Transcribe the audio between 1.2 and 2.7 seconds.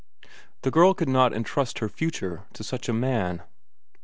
entrust her future to